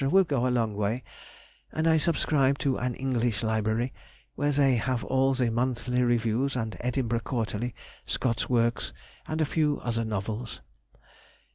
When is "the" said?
5.35-5.51